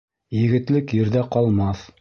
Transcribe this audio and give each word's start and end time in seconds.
Егетлек 0.37 0.95
ерҙә 1.03 1.25
ҡалмаҫ. 1.37 1.89